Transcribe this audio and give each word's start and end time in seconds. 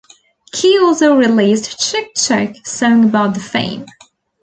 Key 0.51 0.79
also 0.79 1.13
released 1.15 1.79
"Chic 1.79 2.17
Chic", 2.17 2.65
song 2.65 3.03
about 3.03 3.35
the 3.35 3.39
fame. 3.39 3.85